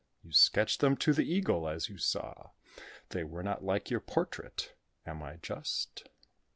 You 0.23 0.31
sketched 0.33 0.79
them 0.79 0.97
to 0.97 1.13
the 1.13 1.31
Eagle 1.31 1.69
as 1.69 1.87
you 1.87 1.99
saw: 1.99 2.49
They 3.09 3.23
were 3.23 3.43
not 3.43 3.63
like 3.63 3.91
your 3.91 3.99
portrait; 3.99 4.73
am 5.05 5.21
I 5.21 5.35
just?" 5.35 6.05